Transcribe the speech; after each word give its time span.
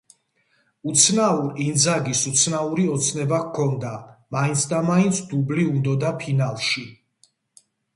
უცნაურ 0.93 1.51
ინძაგის 1.65 2.23
უცნაური 2.33 2.87
ოცნება 2.95 3.43
ჰქონდა, 3.45 3.95
მაინცადამაინც 4.41 5.25
დუბლი 5.33 5.71
უნდოდა 5.79 6.17
ფინალში. 6.27 6.89